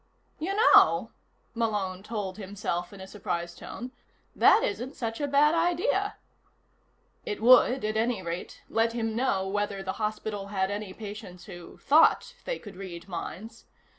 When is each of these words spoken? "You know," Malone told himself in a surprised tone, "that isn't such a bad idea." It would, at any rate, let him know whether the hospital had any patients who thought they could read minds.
"You 0.39 0.55
know," 0.55 1.11
Malone 1.53 2.01
told 2.01 2.39
himself 2.39 2.91
in 2.91 2.99
a 2.99 3.05
surprised 3.05 3.59
tone, 3.59 3.91
"that 4.35 4.63
isn't 4.63 4.95
such 4.95 5.21
a 5.21 5.27
bad 5.27 5.53
idea." 5.53 6.15
It 7.23 7.39
would, 7.39 7.85
at 7.85 7.95
any 7.97 8.23
rate, 8.23 8.63
let 8.67 8.93
him 8.93 9.15
know 9.15 9.47
whether 9.47 9.83
the 9.83 9.93
hospital 10.01 10.47
had 10.47 10.71
any 10.71 10.91
patients 10.91 11.45
who 11.45 11.77
thought 11.77 12.33
they 12.45 12.57
could 12.57 12.77
read 12.77 13.07
minds. 13.07 13.65